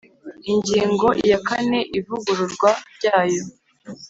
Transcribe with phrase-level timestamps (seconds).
[0.51, 3.43] Ingingo yakaneIvugururwa ryayo